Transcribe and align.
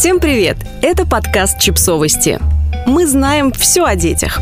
Всем 0.00 0.18
привет! 0.18 0.56
Это 0.80 1.04
подкаст 1.04 1.60
«Чипсовости». 1.60 2.40
Мы 2.86 3.06
знаем 3.06 3.52
все 3.52 3.84
о 3.84 3.96
детях. 3.96 4.40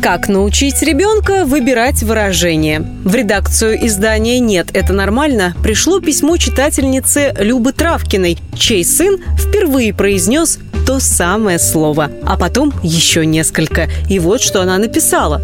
Как 0.00 0.28
научить 0.28 0.80
ребенка 0.80 1.44
выбирать 1.44 2.04
выражение? 2.04 2.86
В 3.02 3.12
редакцию 3.12 3.84
издания 3.84 4.38
«Нет, 4.38 4.68
это 4.72 4.92
нормально» 4.92 5.56
пришло 5.60 5.98
письмо 5.98 6.36
читательницы 6.36 7.34
Любы 7.40 7.72
Травкиной, 7.72 8.38
чей 8.56 8.84
сын 8.84 9.18
впервые 9.36 9.92
произнес 9.92 10.60
то 10.86 11.00
самое 11.00 11.58
слово, 11.58 12.08
а 12.24 12.36
потом 12.36 12.72
еще 12.84 13.26
несколько. 13.26 13.90
И 14.08 14.20
вот 14.20 14.40
что 14.40 14.62
она 14.62 14.78
написала. 14.78 15.42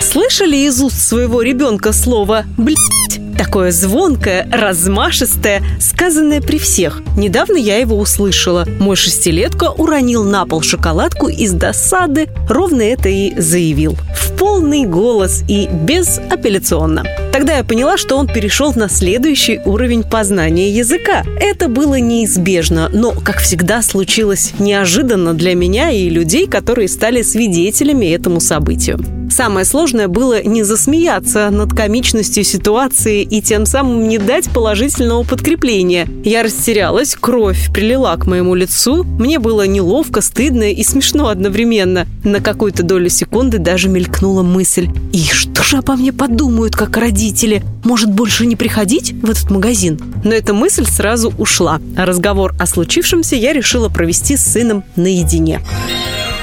Слышали 0.00 0.56
из 0.56 0.82
уст 0.82 1.00
своего 1.00 1.42
ребенка 1.42 1.92
слово 1.92 2.42
«блядь»? 2.58 3.23
Такое 3.36 3.72
звонкое, 3.72 4.48
размашистое, 4.52 5.62
сказанное 5.80 6.40
при 6.40 6.58
всех. 6.58 7.02
Недавно 7.16 7.56
я 7.56 7.78
его 7.78 7.98
услышала. 7.98 8.66
Мой 8.78 8.96
шестилетка 8.96 9.70
уронил 9.70 10.24
на 10.24 10.46
пол 10.46 10.62
шоколадку 10.62 11.28
из 11.28 11.52
досады, 11.52 12.28
ровно 12.48 12.82
это 12.82 13.08
и 13.08 13.38
заявил. 13.38 13.96
В 14.14 14.32
полный 14.38 14.84
голос 14.84 15.42
и 15.48 15.68
безапелляционно. 15.68 17.04
Тогда 17.32 17.56
я 17.56 17.64
поняла, 17.64 17.96
что 17.96 18.16
он 18.16 18.28
перешел 18.28 18.72
на 18.74 18.88
следующий 18.88 19.60
уровень 19.64 20.04
познания 20.04 20.70
языка. 20.70 21.24
Это 21.40 21.68
было 21.68 21.98
неизбежно, 21.98 22.88
но, 22.92 23.10
как 23.10 23.38
всегда, 23.38 23.82
случилось 23.82 24.52
неожиданно 24.58 25.34
для 25.34 25.54
меня 25.54 25.90
и 25.90 26.08
людей, 26.08 26.46
которые 26.46 26.88
стали 26.88 27.22
свидетелями 27.22 28.06
этому 28.06 28.40
событию. 28.40 29.23
Самое 29.30 29.64
сложное 29.64 30.08
было 30.08 30.42
не 30.42 30.62
засмеяться 30.62 31.50
над 31.50 31.72
комичностью 31.72 32.44
ситуации 32.44 33.22
и 33.22 33.42
тем 33.42 33.66
самым 33.66 34.08
не 34.08 34.18
дать 34.18 34.48
положительного 34.50 35.24
подкрепления. 35.24 36.08
Я 36.24 36.42
растерялась, 36.42 37.16
кровь 37.18 37.72
прилила 37.72 38.16
к 38.16 38.26
моему 38.26 38.54
лицу. 38.54 39.04
Мне 39.04 39.38
было 39.38 39.66
неловко, 39.66 40.20
стыдно 40.20 40.70
и 40.70 40.82
смешно 40.84 41.28
одновременно. 41.28 42.06
На 42.22 42.40
какую-то 42.40 42.82
долю 42.82 43.08
секунды 43.08 43.58
даже 43.58 43.88
мелькнула 43.88 44.42
мысль. 44.42 44.88
И 45.12 45.24
что 45.24 45.62
же 45.62 45.78
обо 45.78 45.96
мне 45.96 46.12
подумают, 46.12 46.76
как 46.76 46.96
родители? 46.96 47.62
Может, 47.84 48.12
больше 48.12 48.46
не 48.46 48.56
приходить 48.56 49.12
в 49.12 49.30
этот 49.30 49.50
магазин? 49.50 50.00
Но 50.24 50.32
эта 50.32 50.54
мысль 50.54 50.86
сразу 50.86 51.32
ушла. 51.38 51.80
А 51.96 52.06
разговор 52.06 52.54
о 52.58 52.66
случившемся 52.66 53.36
я 53.36 53.52
решила 53.52 53.88
провести 53.88 54.36
с 54.36 54.44
сыном 54.44 54.84
наедине. 54.96 55.60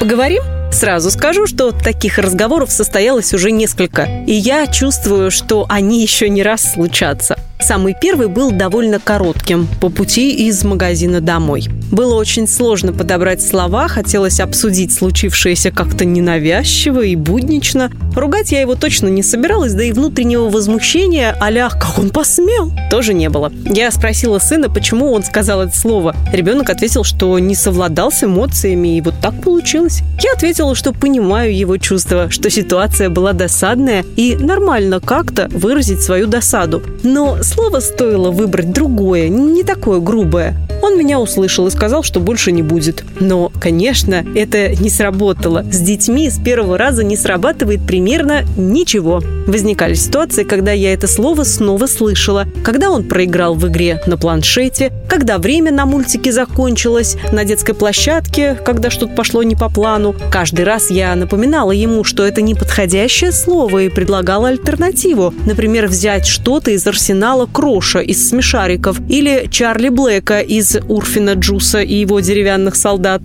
Поговорим? 0.00 0.42
Сразу 0.78 1.10
скажу, 1.10 1.48
что 1.48 1.72
таких 1.72 2.18
разговоров 2.18 2.70
состоялось 2.70 3.34
уже 3.34 3.50
несколько, 3.50 4.04
и 4.28 4.32
я 4.32 4.64
чувствую, 4.68 5.32
что 5.32 5.66
они 5.68 6.00
еще 6.00 6.28
не 6.28 6.44
раз 6.44 6.74
случатся. 6.74 7.36
Самый 7.60 7.94
первый 8.00 8.28
был 8.28 8.50
довольно 8.52 9.00
коротким, 9.00 9.68
по 9.80 9.88
пути 9.88 10.46
из 10.46 10.62
магазина 10.64 11.20
домой. 11.20 11.66
Было 11.90 12.14
очень 12.14 12.46
сложно 12.46 12.92
подобрать 12.92 13.42
слова, 13.42 13.88
хотелось 13.88 14.40
обсудить 14.40 14.92
случившееся 14.92 15.70
как-то 15.70 16.04
ненавязчиво 16.04 17.00
и 17.00 17.16
буднично. 17.16 17.90
Ругать 18.14 18.52
я 18.52 18.60
его 18.60 18.74
точно 18.74 19.08
не 19.08 19.22
собиралась, 19.22 19.74
да 19.74 19.84
и 19.84 19.92
внутреннего 19.92 20.48
возмущения 20.50 21.36
а 21.40 21.48
«как 21.70 21.98
он 21.98 22.10
посмел?» 22.10 22.72
тоже 22.90 23.14
не 23.14 23.28
было. 23.28 23.52
Я 23.64 23.90
спросила 23.90 24.38
сына, 24.38 24.68
почему 24.68 25.12
он 25.12 25.24
сказал 25.24 25.62
это 25.62 25.76
слово. 25.76 26.14
Ребенок 26.32 26.70
ответил, 26.70 27.04
что 27.04 27.38
не 27.38 27.54
совладал 27.54 28.12
с 28.12 28.22
эмоциями, 28.22 28.96
и 28.96 29.00
вот 29.00 29.14
так 29.20 29.40
получилось. 29.42 30.02
Я 30.22 30.32
ответила, 30.32 30.74
что 30.74 30.92
понимаю 30.92 31.56
его 31.56 31.76
чувства, 31.78 32.30
что 32.30 32.50
ситуация 32.50 33.08
была 33.08 33.32
досадная, 33.32 34.04
и 34.16 34.36
нормально 34.36 35.00
как-то 35.00 35.48
выразить 35.50 36.02
свою 36.02 36.26
досаду. 36.26 36.82
Но 37.02 37.42
слово 37.48 37.80
стоило 37.80 38.30
выбрать 38.30 38.72
другое, 38.72 39.28
не 39.28 39.64
такое 39.64 40.00
грубое. 40.00 40.54
Он 40.82 40.98
меня 40.98 41.20
услышал 41.20 41.66
и 41.66 41.70
сказал, 41.70 42.02
что 42.02 42.20
больше 42.20 42.52
не 42.52 42.62
будет. 42.62 43.04
Но, 43.20 43.50
конечно, 43.60 44.24
это 44.34 44.74
не 44.76 44.90
сработало. 44.90 45.64
С 45.70 45.80
детьми 45.80 46.30
с 46.30 46.38
первого 46.38 46.78
раза 46.78 47.02
не 47.02 47.16
срабатывает 47.16 47.86
примерно 47.86 48.44
ничего. 48.56 49.22
Возникали 49.46 49.94
ситуации, 49.94 50.44
когда 50.44 50.72
я 50.72 50.92
это 50.92 51.06
слово 51.06 51.44
снова 51.44 51.86
слышала. 51.86 52.46
Когда 52.62 52.90
он 52.90 53.04
проиграл 53.04 53.54
в 53.54 53.66
игре 53.68 54.00
на 54.06 54.16
планшете, 54.16 54.92
когда 55.08 55.38
время 55.38 55.72
на 55.72 55.86
мультике 55.86 56.32
закончилось, 56.32 57.16
на 57.32 57.44
детской 57.44 57.74
площадке, 57.74 58.54
когда 58.54 58.90
что-то 58.90 59.14
пошло 59.14 59.42
не 59.42 59.56
по 59.56 59.68
плану. 59.68 60.14
Каждый 60.30 60.64
раз 60.64 60.90
я 60.90 61.14
напоминала 61.14 61.72
ему, 61.72 62.04
что 62.04 62.26
это 62.26 62.42
неподходящее 62.42 63.32
слово 63.32 63.84
и 63.84 63.88
предлагала 63.88 64.48
альтернативу. 64.48 65.34
Например, 65.46 65.86
взять 65.86 66.26
что-то 66.26 66.70
из 66.70 66.86
арсенала 66.86 67.46
Кроша 67.46 68.00
из 68.00 68.28
смешариков 68.28 69.00
или 69.08 69.48
Чарли 69.50 69.88
Блэка 69.88 70.40
из 70.40 70.67
Урфина 70.76 71.34
Джуса 71.34 71.80
и 71.80 71.94
его 71.94 72.20
деревянных 72.20 72.76
солдат. 72.76 73.22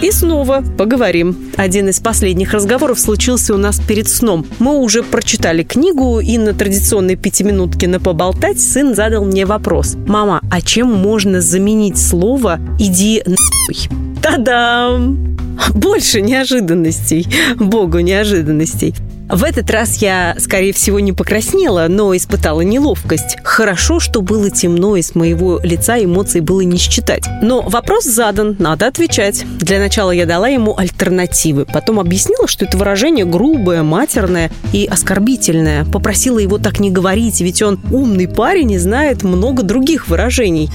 И 0.00 0.12
снова 0.12 0.62
поговорим. 0.76 1.36
Один 1.56 1.88
из 1.88 1.98
последних 1.98 2.52
разговоров 2.52 3.00
случился 3.00 3.52
у 3.52 3.56
нас 3.56 3.80
перед 3.80 4.08
сном. 4.08 4.46
Мы 4.60 4.78
уже 4.78 5.02
прочитали 5.02 5.64
книгу, 5.64 6.20
и 6.20 6.38
на 6.38 6.54
традиционной 6.54 7.16
пятиминутке 7.16 7.88
на 7.88 7.98
поболтать 7.98 8.60
сын 8.60 8.94
задал 8.94 9.24
мне 9.24 9.44
вопрос. 9.44 9.96
«Мама, 10.06 10.40
а 10.50 10.60
чем 10.60 10.92
можно 10.92 11.40
заменить 11.40 11.98
слово 11.98 12.60
«иди 12.78 13.24
нахуй»?» 13.26 13.88
Та-дам! 14.22 15.27
Больше 15.74 16.20
неожиданностей. 16.20 17.26
Богу 17.58 18.00
неожиданностей. 18.00 18.94
В 19.28 19.44
этот 19.44 19.70
раз 19.70 19.98
я, 19.98 20.34
скорее 20.38 20.72
всего, 20.72 21.00
не 21.00 21.12
покраснела, 21.12 21.86
но 21.88 22.16
испытала 22.16 22.62
неловкость. 22.62 23.36
Хорошо, 23.44 24.00
что 24.00 24.22
было 24.22 24.48
темно, 24.48 24.96
и 24.96 25.02
с 25.02 25.14
моего 25.14 25.60
лица 25.62 26.02
эмоций 26.02 26.40
было 26.40 26.62
не 26.62 26.78
считать. 26.78 27.24
Но 27.42 27.60
вопрос 27.60 28.04
задан, 28.04 28.56
надо 28.58 28.86
отвечать. 28.86 29.44
Для 29.58 29.80
начала 29.80 30.12
я 30.12 30.24
дала 30.24 30.48
ему 30.48 30.74
альтернативы. 30.78 31.66
Потом 31.66 32.00
объяснила, 32.00 32.48
что 32.48 32.64
это 32.64 32.78
выражение 32.78 33.26
грубое, 33.26 33.82
матерное 33.82 34.50
и 34.72 34.86
оскорбительное. 34.86 35.84
Попросила 35.84 36.38
его 36.38 36.56
так 36.56 36.80
не 36.80 36.90
говорить, 36.90 37.42
ведь 37.42 37.60
он 37.60 37.80
умный 37.92 38.28
парень 38.28 38.72
и 38.72 38.78
знает 38.78 39.24
много 39.24 39.62
других 39.62 40.08
выражений. 40.08 40.70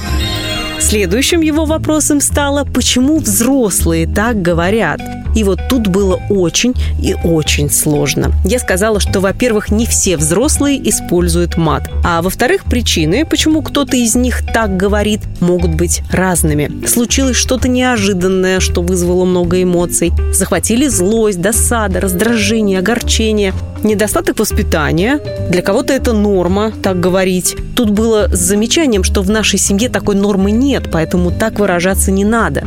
Следующим 0.83 1.39
его 1.39 1.63
вопросом 1.63 2.19
стало, 2.19 2.65
почему 2.65 3.19
взрослые 3.19 4.05
так 4.05 4.41
говорят. 4.41 4.99
И 5.35 5.43
вот 5.43 5.59
тут 5.69 5.87
было 5.87 6.19
очень 6.29 6.73
и 7.01 7.15
очень 7.23 7.69
сложно. 7.69 8.31
Я 8.45 8.59
сказала, 8.59 8.99
что, 8.99 9.19
во-первых, 9.19 9.71
не 9.71 9.85
все 9.85 10.17
взрослые 10.17 10.89
используют 10.89 11.57
мат, 11.57 11.89
а 12.03 12.21
во-вторых, 12.21 12.65
причины, 12.65 13.25
почему 13.25 13.61
кто-то 13.61 13.95
из 13.95 14.15
них 14.15 14.41
так 14.53 14.77
говорит, 14.77 15.21
могут 15.39 15.75
быть 15.75 16.01
разными. 16.11 16.85
Случилось 16.85 17.35
что-то 17.35 17.67
неожиданное, 17.67 18.59
что 18.59 18.81
вызвало 18.81 19.25
много 19.25 19.61
эмоций. 19.61 20.11
Захватили 20.33 20.87
злость, 20.87 21.41
досада, 21.41 21.99
раздражение, 21.99 22.79
огорчение. 22.79 23.53
Недостаток 23.83 24.39
воспитания. 24.39 25.19
Для 25.49 25.61
кого-то 25.61 25.93
это 25.93 26.13
норма, 26.13 26.71
так 26.81 26.99
говорить. 26.99 27.55
Тут 27.75 27.89
было 27.89 28.29
с 28.31 28.39
замечанием, 28.39 29.03
что 29.03 29.21
в 29.21 29.29
нашей 29.29 29.59
семье 29.59 29.89
такой 29.89 30.15
нормы 30.15 30.51
нет, 30.51 30.89
поэтому 30.91 31.31
так 31.31 31.59
выражаться 31.59 32.11
не 32.11 32.23
надо. 32.23 32.65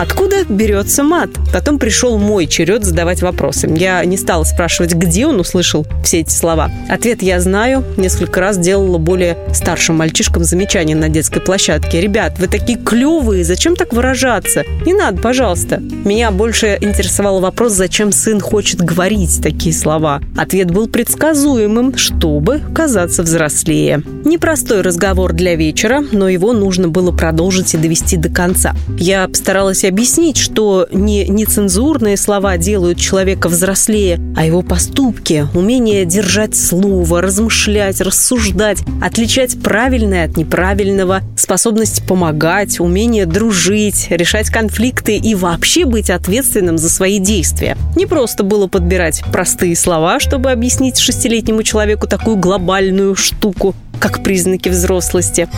Откуда 0.00 0.44
берется 0.48 1.04
мат? 1.04 1.28
Потом 1.52 1.78
пришел 1.78 2.16
мой 2.16 2.46
черед 2.46 2.86
задавать 2.86 3.20
вопросы. 3.20 3.70
Я 3.76 4.02
не 4.06 4.16
стала 4.16 4.44
спрашивать, 4.44 4.94
где 4.94 5.26
он 5.26 5.38
услышал 5.38 5.86
все 6.02 6.20
эти 6.20 6.30
слова. 6.32 6.70
Ответ 6.88 7.22
я 7.22 7.38
знаю. 7.38 7.84
Несколько 7.98 8.40
раз 8.40 8.56
делала 8.56 8.96
более 8.96 9.36
старшим 9.52 9.98
мальчишкам 9.98 10.42
замечания 10.42 10.94
на 10.94 11.10
детской 11.10 11.42
площадке. 11.42 12.00
Ребят, 12.00 12.38
вы 12.38 12.46
такие 12.46 12.78
клевые, 12.78 13.44
зачем 13.44 13.76
так 13.76 13.92
выражаться? 13.92 14.64
Не 14.86 14.94
надо, 14.94 15.20
пожалуйста. 15.20 15.80
Меня 15.80 16.30
больше 16.30 16.78
интересовал 16.80 17.40
вопрос, 17.40 17.74
зачем 17.74 18.10
сын 18.10 18.40
хочет 18.40 18.80
говорить 18.80 19.42
такие 19.42 19.74
слова. 19.74 20.22
Ответ 20.34 20.70
был 20.70 20.88
предсказуемым, 20.88 21.98
чтобы 21.98 22.62
казаться 22.74 23.22
взрослее. 23.22 24.02
Непростой 24.24 24.80
разговор 24.80 25.34
для 25.34 25.56
вечера, 25.56 26.02
но 26.10 26.26
его 26.26 26.54
нужно 26.54 26.88
было 26.88 27.12
продолжить 27.12 27.74
и 27.74 27.76
довести 27.76 28.16
до 28.16 28.30
конца. 28.30 28.74
Я 28.96 29.28
постаралась 29.28 29.84
объяснить, 29.90 30.38
что 30.38 30.88
не 30.90 31.26
нецензурные 31.26 32.16
слова 32.16 32.56
делают 32.56 32.98
человека 32.98 33.48
взрослее, 33.48 34.18
а 34.36 34.44
его 34.46 34.62
поступки, 34.62 35.46
умение 35.54 36.04
держать 36.04 36.56
слово, 36.56 37.20
размышлять, 37.20 38.00
рассуждать, 38.00 38.78
отличать 39.02 39.60
правильное 39.62 40.24
от 40.24 40.36
неправильного, 40.36 41.20
способность 41.36 42.06
помогать, 42.06 42.80
умение 42.80 43.26
дружить, 43.26 44.06
решать 44.10 44.48
конфликты 44.48 45.16
и 45.16 45.34
вообще 45.34 45.84
быть 45.84 46.08
ответственным 46.08 46.78
за 46.78 46.88
свои 46.88 47.18
действия. 47.18 47.76
Не 47.96 48.06
просто 48.06 48.44
было 48.44 48.68
подбирать 48.68 49.22
простые 49.32 49.76
слова, 49.76 50.20
чтобы 50.20 50.50
объяснить 50.50 50.98
шестилетнему 50.98 51.62
человеку 51.62 52.06
такую 52.06 52.36
глобальную 52.36 53.16
штуку, 53.16 53.74
как 53.98 54.22
признаки 54.22 54.68
взрослости. 54.68 55.48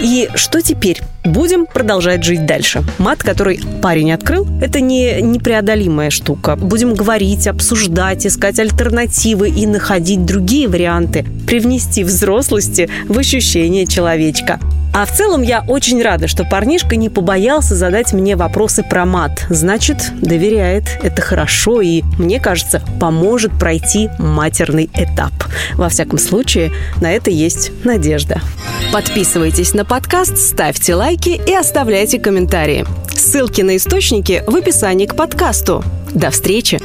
И 0.00 0.28
что 0.34 0.60
теперь? 0.60 1.00
Будем 1.24 1.66
продолжать 1.66 2.24
жить 2.24 2.46
дальше. 2.46 2.82
Мат, 2.98 3.22
который 3.22 3.60
парень 3.80 4.12
открыл, 4.12 4.46
это 4.60 4.80
не 4.80 5.22
непреодолимая 5.22 6.10
штука. 6.10 6.56
Будем 6.56 6.94
говорить, 6.94 7.46
обсуждать, 7.46 8.26
искать 8.26 8.58
альтернативы 8.58 9.48
и 9.48 9.66
находить 9.66 10.24
другие 10.24 10.68
варианты, 10.68 11.24
привнести 11.46 12.04
взрослости 12.04 12.90
в 13.08 13.18
ощущение 13.18 13.86
человечка. 13.86 14.60
А 14.94 15.06
в 15.06 15.10
целом 15.10 15.42
я 15.42 15.64
очень 15.66 16.00
рада, 16.00 16.28
что 16.28 16.44
парнишка 16.44 16.94
не 16.94 17.08
побоялся 17.08 17.74
задать 17.74 18.12
мне 18.12 18.36
вопросы 18.36 18.84
про 18.84 19.04
мат. 19.04 19.44
Значит, 19.50 20.12
доверяет. 20.22 20.84
Это 21.02 21.20
хорошо 21.20 21.80
и, 21.80 22.02
мне 22.16 22.38
кажется, 22.38 22.80
поможет 23.00 23.50
пройти 23.58 24.08
матерный 24.20 24.88
этап. 24.94 25.32
Во 25.74 25.88
всяком 25.88 26.18
случае, 26.18 26.70
на 27.00 27.10
это 27.10 27.28
есть 27.30 27.72
надежда. 27.84 28.40
Подписывайтесь 28.92 29.74
на 29.74 29.84
подкаст, 29.84 30.38
ставьте 30.38 30.94
лайки 30.94 31.40
и 31.44 31.52
оставляйте 31.52 32.20
комментарии. 32.20 32.86
Ссылки 33.16 33.62
на 33.62 33.76
источники 33.76 34.44
в 34.46 34.54
описании 34.54 35.06
к 35.06 35.16
подкасту. 35.16 35.82
До 36.14 36.30
встречи! 36.30 36.80